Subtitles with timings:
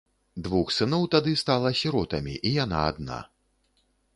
[0.45, 3.19] Двух сыноў тады стала сіротамі і яна адна.